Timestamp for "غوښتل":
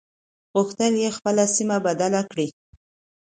0.53-0.93